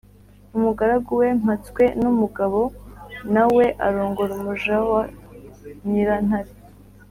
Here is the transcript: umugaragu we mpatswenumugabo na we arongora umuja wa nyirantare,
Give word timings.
umugaragu 0.57 1.09
we 1.21 1.27
mpatswenumugabo 1.41 2.61
na 3.33 3.43
we 3.55 3.65
arongora 3.87 4.31
umuja 4.39 4.75
wa 4.91 5.03
nyirantare, 5.89 6.51